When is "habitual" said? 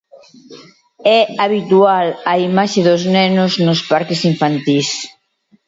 1.43-2.07